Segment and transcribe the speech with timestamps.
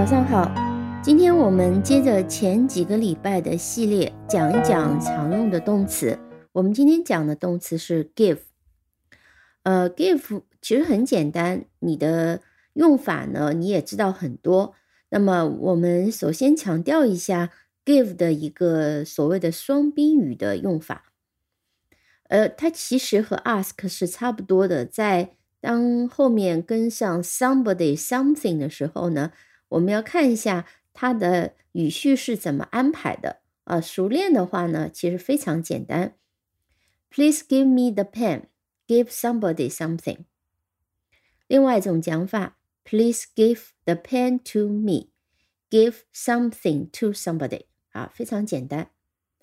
[0.00, 0.50] 早上好，
[1.02, 6.18] 今天我们接着前几个礼拜的系列，讲一讲常用的动词。
[6.52, 8.38] 我们今天讲的动词是 give。
[9.62, 12.40] 呃，give 其实很简单，你的
[12.72, 14.74] 用法呢你也知道很多。
[15.10, 17.50] 那么我们首先强调一下
[17.84, 21.12] give 的一个所谓的双宾语的用法。
[22.30, 29.32] 呃，它其实和 ask 是差不多的，在当后面跟上 somebody something 的时候呢。
[29.70, 33.80] 我们要看一下它的语序是怎么安排的啊？
[33.80, 36.16] 熟练的话呢，其实非常简单。
[37.10, 38.44] Please give me the pen.
[38.86, 40.18] Give somebody something.
[41.46, 45.10] 另外一种讲法，Please give the pen to me.
[45.70, 47.66] Give something to somebody.
[47.92, 48.90] 啊，非常简单。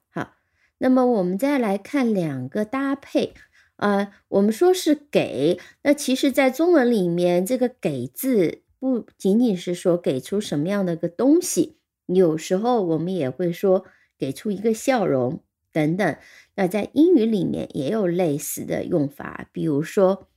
[0.10, 0.36] 好，
[0.78, 3.34] 那么我们再来看两个搭配。
[3.78, 8.64] 呃，我们说是给，那其实在中文里面，这个“给”字。
[8.80, 13.86] 不仅仅是说给出什么样的个东西，有时候我们也会说
[14.18, 16.18] 给出一个笑容等等。
[16.56, 20.28] 那在英语里面也有类似的用法，比如说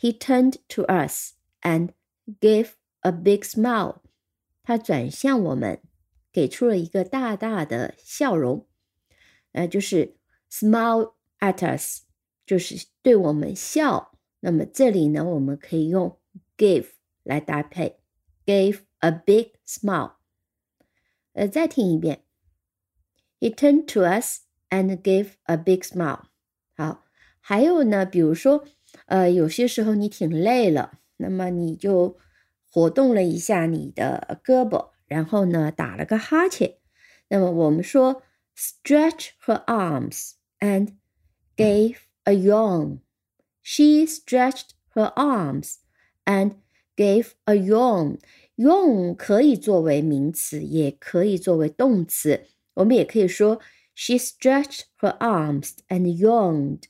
[0.00, 1.90] ，He turned to us and
[2.40, 3.98] gave a big smile。
[4.62, 5.80] 他转向我们，
[6.32, 8.66] 给出了一个大大的笑容，
[9.52, 10.16] 呃，就是
[10.50, 12.02] smile at us，
[12.44, 14.18] 就是对我们笑。
[14.40, 16.18] 那么这里呢，我们可以用
[16.56, 16.86] give。
[17.23, 17.99] 来搭配，
[18.45, 20.13] gave a big smile。
[21.33, 22.23] 呃，再听一遍，
[23.39, 26.23] He turned to us and gave a big smile。
[26.75, 27.05] 好，
[27.39, 28.65] 还有呢，比如说，
[29.05, 32.17] 呃，有些时候你挺累了，那么你就
[32.69, 36.77] 活动了一下你的胳膊，然后呢打了个哈欠。
[37.29, 38.23] 那么我们说，
[38.57, 40.95] stretch her arms and
[41.55, 45.75] gave a yawn。She stretched her arms
[46.25, 46.55] and
[46.96, 52.42] Gave a yawn，yawn 可以作为名词，也可以作为动词。
[52.74, 53.60] 我们也可以说
[53.96, 56.82] ，She stretched her arms and yawned。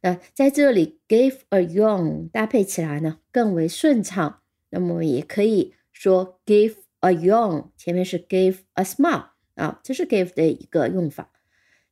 [0.00, 4.40] 那在这里，gave a yawn 搭配起来呢更为顺畅。
[4.70, 11.30] 那么也可以说，give a yawn，前面是 give a smile 啊，这是 give 的一个用法。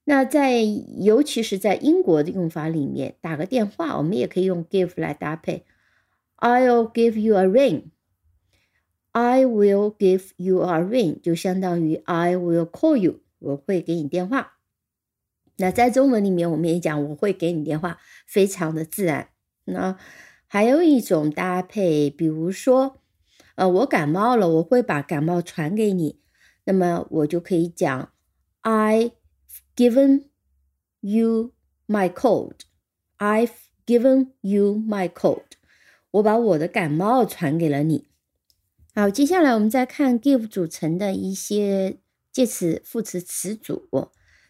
[0.05, 5.65] 那在尤其是在英国的用法里面，打个电话，我们也可以用 give 来搭配。
[6.41, 7.91] I'll give you a ring.
[9.13, 14.59] I will give you a ring，就相当于 I will call you，我会给你电话。
[15.57, 19.29] 那在中文里面，我们也讲我会给你电话，非常的自然。
[19.65, 19.99] 那
[20.47, 23.01] 还有一种搭配，比如说，
[23.57, 26.21] 呃，我感冒了，我会把感冒传给你，
[26.65, 28.13] 那么我就可以讲
[28.63, 29.13] I've
[29.77, 30.25] given
[31.01, 31.53] you
[31.87, 32.61] my cold.
[33.19, 33.51] I've
[33.85, 35.60] given you my cold.
[36.13, 38.07] 我把我的感冒传给了你。
[38.95, 41.99] 好，接下来我们再看 give 组成的一些
[42.33, 43.89] 介词、副词、词组，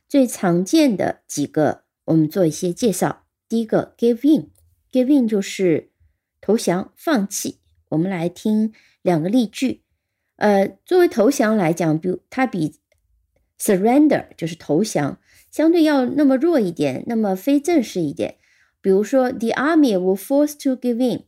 [0.09, 3.27] 最常见的几个，我们做一些介绍。
[3.49, 5.91] 第一个 give in，give in 就是
[6.41, 7.59] 投降、放弃。
[7.91, 8.73] 我们来听
[9.03, 9.83] 两个例句。
[10.37, 12.77] 呃，作为投降来讲，比如它比
[13.59, 15.19] surrender 就是投降，
[15.51, 18.37] 相对要那么弱一点，那么非正式一点。
[18.81, 21.25] 比如说，the army were forced to give in。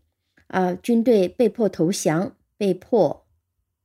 [0.53, 3.27] 啊，军队被迫投降，被迫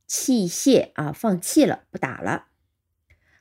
[0.06, 2.48] 弃械啊，放弃了，不打了。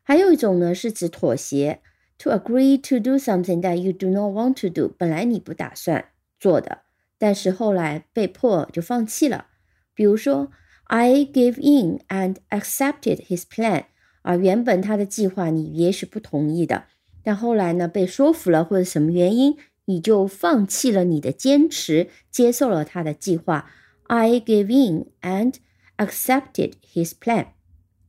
[0.04, 1.81] 还有一种呢，是指妥协
[2.19, 6.82] ，to agree to do something that you do not want to do，本来你不打算做的，
[7.19, 9.48] 但是后来被迫就放弃了。
[9.92, 10.53] 比如说
[10.84, 13.86] ，I gave in and accepted his plan，
[14.22, 16.84] 啊，原本他的计划你也许不同意的，
[17.25, 19.56] 但后来呢，被说服了，或者什么原因。
[19.86, 23.70] 你就放弃了你的坚持，接受了他的计划。
[24.04, 25.54] I gave in and
[25.97, 27.47] accepted his plan。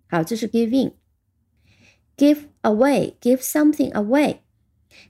[0.08, 0.94] 好，这是 give in。
[2.18, 4.38] Give away, give something away,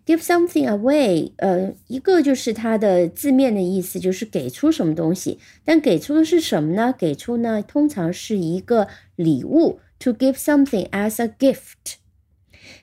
[0.06, 1.32] give something away。
[1.38, 5.40] 呃，一个就是它的字面的意思，就是给出什么东西。
[5.64, 6.94] 但给出的是什么呢？
[6.98, 9.80] 给出呢，通常是一个礼物。
[10.00, 11.96] To give something as a gift。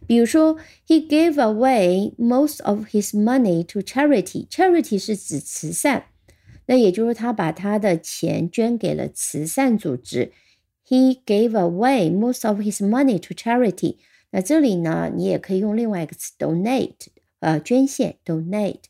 [0.06, 4.46] 比如说，He gave away most of his money to charity.
[4.48, 6.04] Charity 是指慈善，
[6.66, 10.32] 那也就是他把他的钱捐给了慈善组织。
[10.86, 13.96] He gave away most of his money to charity.
[14.30, 17.06] 那这里呢，你也可以用另外一个词 donate，
[17.40, 18.82] 呃，捐献 donate。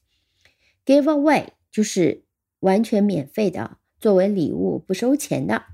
[0.84, 2.24] Give away 就是
[2.60, 5.66] 完全免费的，作为礼物不收钱的。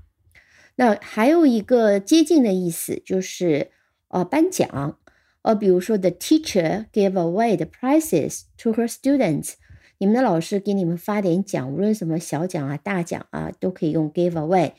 [0.75, 3.71] 那还有一个接近的意思就是
[4.09, 4.99] 呃颁奖。
[5.43, 9.53] 呃，比如说，the teacher gave away the prizes to her students。
[9.97, 14.73] 你们的老师给你们发点奖，无论什么小奖啊、大奖啊，都可以用 give away。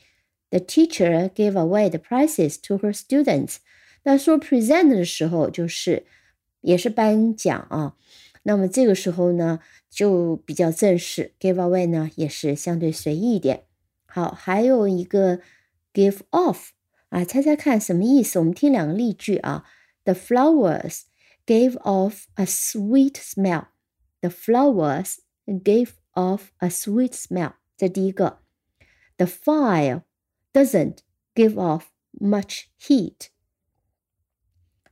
[0.49, 3.57] The teacher gave away the prizes to her students。
[4.03, 6.05] 那说 present 的时候，就是
[6.61, 7.95] 也是颁奖啊。
[8.43, 9.59] 那么这个时候呢，
[9.89, 11.33] 就比较正式。
[11.39, 13.63] Give away 呢，也是相对随意一点。
[14.05, 15.39] 好，还有一个
[15.93, 16.67] give off
[17.09, 18.39] 啊，猜猜看什么意思？
[18.39, 19.65] 我们听两个例句啊。
[20.04, 21.02] The flowers
[21.46, 23.66] gave off a sweet smell.
[24.20, 27.54] The flowers gave off a sweet smell.
[27.76, 28.42] 这第一个。
[29.16, 30.02] The fire
[30.52, 30.98] doesn't
[31.34, 33.28] give off much heat.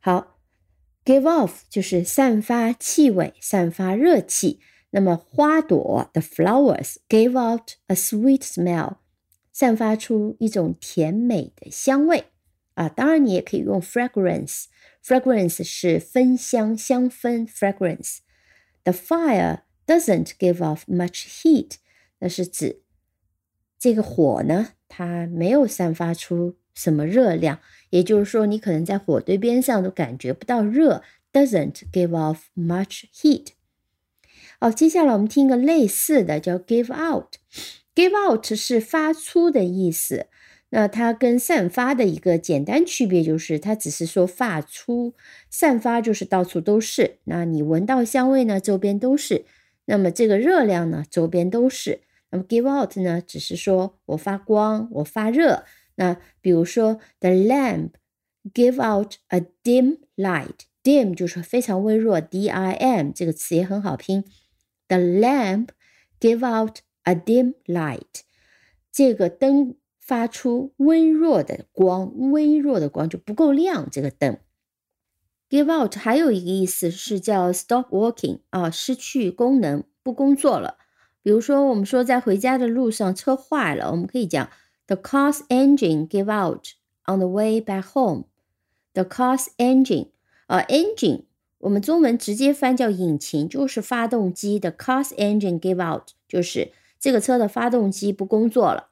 [0.00, 0.38] 好，
[1.05, 4.61] give off 就是散发气味、散发热气。
[4.90, 8.99] 那么花朵，the flowers gave out a sweet smell，
[9.52, 12.26] 散发出一种甜美的香味
[12.75, 12.88] 啊。
[12.88, 13.81] 当然，你也可以用
[15.03, 18.19] Fragrance 是芬香、香氛 fragrance。
[18.83, 21.74] The fire doesn't give off much heat，
[22.19, 22.81] 那是指
[23.80, 27.59] 这个火呢，它没有散发出什么热量。
[27.89, 31.03] 也就是说，你可能在火堆边上都感觉不到热
[31.33, 33.48] ，doesn't give off much heat。
[34.59, 37.36] 好，接下来我们听一个类似的，叫 give out。
[37.94, 40.27] give out 是发出的意思，
[40.73, 45.13] 那它跟散发的一个简单区别就是，它只是说发出，
[45.50, 47.18] 散发就是到处都是。
[47.25, 49.45] 那你闻到香味呢，周边都是。
[49.85, 52.01] 那么这个热量呢，周边都是。
[52.29, 55.65] 那么 give out 呢，只是说我发光，我发热。
[55.95, 57.89] 那比如说，the lamp
[58.53, 64.24] give out a dim light，dim 就是非常微弱，D-I-M 这个词也很好拼。
[64.88, 65.67] The lamp
[66.19, 68.21] give out a dim light，
[68.89, 73.88] 这个灯发出微弱的光，微弱的光就不够亮。
[73.89, 74.38] 这个灯
[75.50, 80.77] give out 还有一个意思是叫 stop working 啊，失去功能，不工作了。
[81.24, 84.50] 比如说，我们说在回家的路上车坏了，我们可以讲。
[84.88, 86.65] The car's engine give out
[87.06, 88.25] on the way back home.
[88.94, 90.07] The car's engine，
[90.48, 91.25] 啊，engine，
[91.59, 94.59] 我们中文直接翻叫引擎，就是发动机。
[94.59, 98.90] The car's engine give out，就是这个车的发动机不工作了。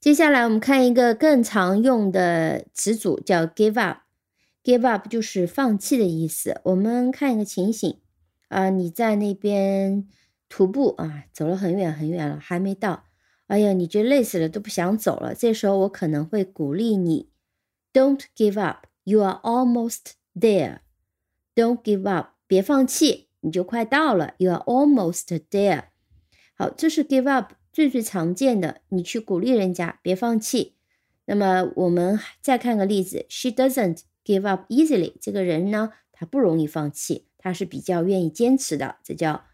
[0.00, 3.98] 接下来我们看一个更常用的词组，叫 give up。
[4.64, 6.58] give up 就是放弃的意思。
[6.64, 8.00] 我们看一个情形，
[8.48, 10.08] 啊，你在那边
[10.48, 13.04] 徒步啊，走了很远很远了，还没到。
[13.48, 15.34] 哎呀，你觉得累死了都不想走了。
[15.34, 17.28] 这时候我可能会鼓励你
[17.92, 20.78] ，Don't give up, you are almost there.
[21.54, 24.32] Don't give up，别放弃，你就快到了。
[24.38, 25.84] You are almost there。
[26.54, 30.74] 好，这是 give up 最最常见的，你去鼓励人家别放弃。
[31.26, 35.14] 那么我们再看个例子，She doesn't give up easily。
[35.20, 39.44] 这个人呢，他不容易放弃，他是比较愿意坚持的，这叫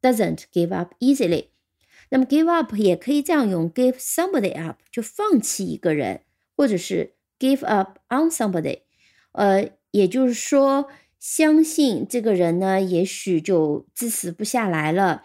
[0.00, 1.48] doesn't give up easily。
[2.08, 6.22] 那么 give up 也可以这样用，give somebody up 就放弃一个人，
[6.56, 8.82] 或者是 give up on somebody，
[9.32, 10.88] 呃，也就是说，
[11.18, 15.24] 相信这个人呢，也许就支持不下来了，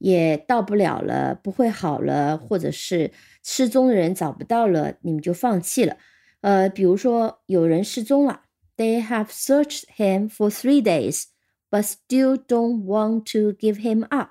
[0.00, 3.12] 也到不了了，不会好了，或者是
[3.42, 5.96] 失踪的人找不到了，你们就放弃了。
[6.40, 8.42] 呃，比如说有人失踪了
[8.76, 11.24] ，They have searched him for three days,
[11.70, 14.30] but still don't want to give him up。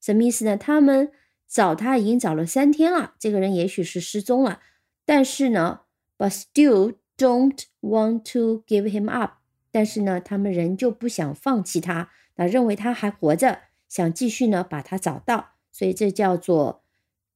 [0.00, 0.56] 什么意思呢？
[0.56, 1.12] 他们
[1.48, 4.60] 找他已经找了三天了，这个人也许是失踪了，
[5.06, 5.82] 但是呢
[6.18, 9.34] ，but still don't want to give him up。
[9.70, 16.82] 但是呢，他们仍旧不想放弃他，那认为他还活着，想继续呢把它找到，所以这叫做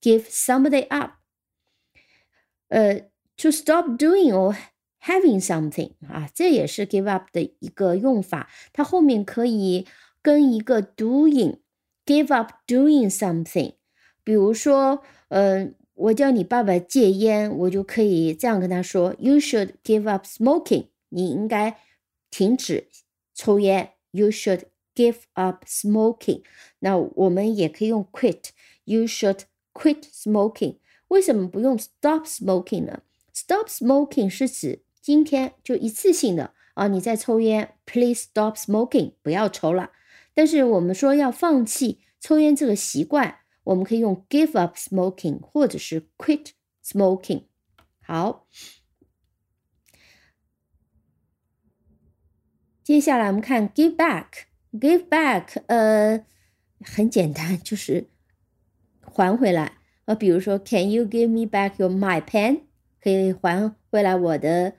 [0.00, 1.12] give somebody up。
[2.68, 3.00] 呃
[3.36, 4.56] ，to stop doing or
[5.02, 9.86] having something 啊，这也是 give up 的一个用法，它后面可以
[10.20, 11.58] 跟一个 doing
[12.04, 13.74] give up doing something。
[14.22, 20.88] 比如说，嗯，我叫你爸爸戒烟，我就可以这样跟他说：You should give up smoking。
[21.08, 21.78] 你应该
[22.30, 22.88] 停止
[23.34, 23.94] 抽烟。
[24.10, 24.64] You should
[24.98, 26.42] give up smoking。
[26.80, 28.48] 那我们也可以用 quit。
[28.84, 30.78] You should quit smoking。
[31.06, 33.02] 为什么不用 stop smoking 呢
[33.32, 39.92] ？Stop smoking 是指今天就一次性的啊，你在抽烟，Please stop smoking，不要抽了。
[40.34, 43.36] 但是我们说要放弃抽烟这个习惯。
[43.64, 46.52] 我们可以用 give up smoking 或者是 quit
[46.82, 47.44] smoking。
[48.00, 48.46] 好，
[52.82, 54.24] 接下来我们看 give back。
[54.72, 56.24] Give back，呃，
[56.80, 58.08] 很简单，就是
[59.00, 59.72] 还回来。
[60.04, 62.60] 呃，比如说，Can you give me back your my pen？
[63.02, 64.74] 可以还回来我的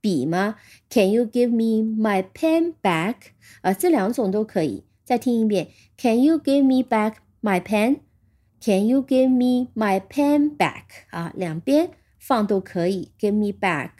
[0.00, 0.56] 笔吗
[0.88, 3.14] ？Can you give me my pen back？
[3.62, 4.84] 啊，这两种都可以。
[5.04, 10.84] 再听一遍，Can you give me back my pen？Can you give me my pen back？
[11.10, 13.90] 啊，两边放都可以，give me back。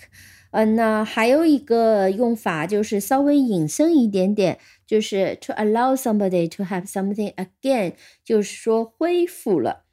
[0.53, 4.59] 嗯，那还有一个用法就是稍微引申一点点，
[4.90, 7.94] 就是 to allow somebody to have something again，
[8.24, 9.86] 就是说恢复了。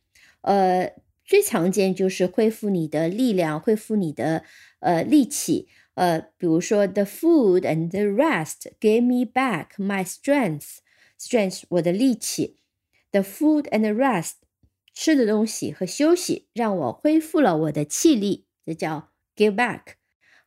[0.43, 0.93] 呃，
[1.25, 4.45] 最常见就是恢复你的力量，恢复你的
[4.81, 5.69] 呃力气。
[5.95, 12.59] 呃，比如说 the food and the rest gave me back my strength，strength 我的力气。
[13.11, 14.33] the food and the rest
[14.95, 19.97] 吃的东西和休息让我恢复了我的气力，这叫 give back。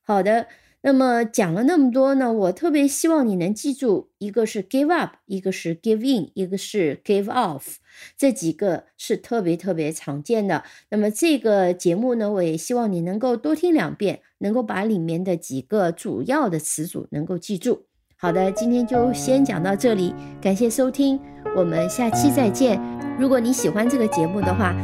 [0.01, 0.47] 好的，
[0.82, 7.76] 那么讲了那么多呢，我特别希望你能记住，一个是 give up，一个是 give in，一个是 give off，
[8.16, 10.64] 这几个是特别特别常见的。
[10.88, 17.84] 那么这个节目呢，我也希望你能够多听两遍，能够把里面的几个主要的词组能够记住。
[18.16, 21.20] 好的，今天就先讲到这里，感谢收听，
[21.56, 22.80] 我们下期再见。
[23.18, 24.74] 如果你喜欢这个节目的话，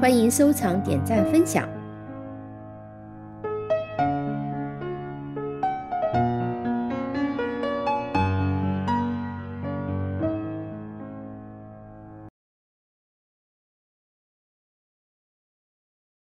[0.00, 1.83] 欢迎收藏、点赞、分享。